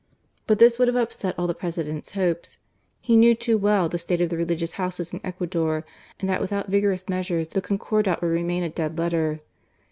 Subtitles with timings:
[0.47, 2.57] But this would have upset all the President's hopes.
[3.01, 5.85] He knew too well the state of the religious houses in Ecuador,
[6.19, 9.41] and that without vigorous measures, the Concordat would remain a dead letter.